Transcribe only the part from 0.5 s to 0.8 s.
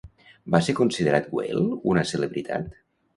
Va ser